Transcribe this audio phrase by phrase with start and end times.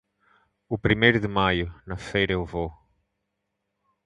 [0.67, 2.73] O primeiro de maio, na feira eu vou.